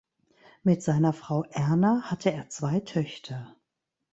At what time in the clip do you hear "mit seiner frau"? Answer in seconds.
0.63-1.43